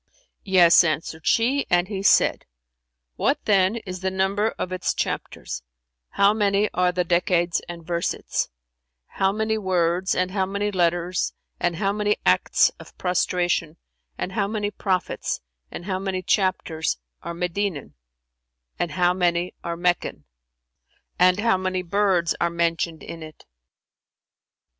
"Yes," 0.45 0.83
answered 0.83 1.27
she; 1.27 1.67
and 1.69 1.87
he 1.87 2.01
said, 2.01 2.47
"What 3.17 3.37
then 3.45 3.75
is 3.75 3.99
the 3.99 4.09
number 4.09 4.49
of 4.57 4.71
its 4.71 4.95
chapters, 4.95 5.61
how 6.09 6.33
many 6.33 6.71
are 6.73 6.91
the 6.91 7.03
decades 7.03 7.61
and 7.69 7.85
versets, 7.85 8.49
how 9.05 9.31
many 9.31 9.59
words 9.59 10.15
and 10.15 10.31
how 10.31 10.47
many 10.47 10.71
letters 10.71 11.33
and 11.59 11.75
how 11.75 11.93
many 11.93 12.17
acts 12.25 12.69
of 12.79 12.97
prostration 12.97 13.77
and 14.17 14.31
how 14.31 14.47
many 14.47 14.71
prophets 14.71 15.39
and 15.69 15.85
how 15.85 15.99
many 15.99 16.23
chapters 16.23 16.97
are 17.21 17.35
Medinan 17.35 17.93
and 18.79 18.93
how 18.93 19.13
many 19.13 19.53
are 19.63 19.77
Meccan 19.77 20.25
and 21.19 21.39
how 21.39 21.57
many 21.57 21.83
birds 21.83 22.33
are 22.41 22.49
mentioned 22.49 23.03
in 23.03 23.21
it?" 23.21 23.45